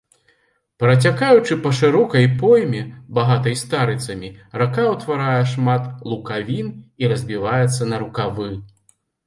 Працякаючы 0.83 1.57
па 1.65 1.71
шырокай 1.79 2.25
пойме, 2.39 2.81
багатай 3.19 3.55
старыцамі, 3.63 4.33
рака 4.63 4.87
ўтварае 4.95 5.39
шмат 5.55 5.83
лукавін 6.15 6.75
і 7.05 7.15
разбіваецца 7.15 7.81
на 7.95 8.05
рукавы. 8.09 8.53